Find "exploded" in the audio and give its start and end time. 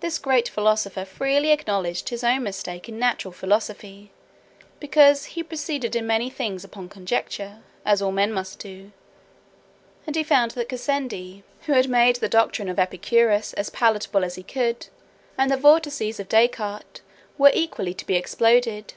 18.14-18.94